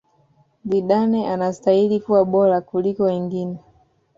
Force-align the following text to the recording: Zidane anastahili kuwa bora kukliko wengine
Zidane 0.65 1.29
anastahili 1.29 1.99
kuwa 1.99 2.25
bora 2.25 2.61
kukliko 2.61 3.03
wengine 3.03 3.57